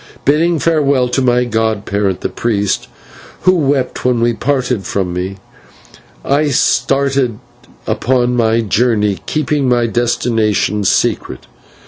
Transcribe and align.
Bidding 0.25 0.57
farewell 0.57 1.09
to 1.09 1.21
my 1.21 1.43
godparent, 1.43 2.21
the 2.21 2.29
priest, 2.29 2.87
who 3.41 3.53
wept 3.53 4.03
when 4.03 4.25
he 4.25 4.33
parted 4.33 4.83
from 4.83 5.13
me, 5.13 5.37
I 6.25 6.47
started 6.49 7.37
upon 7.85 8.35
my 8.35 8.61
journey, 8.61 9.19
keeping 9.27 9.69
my 9.69 9.85
destination 9.85 10.85
secret. 10.85 11.45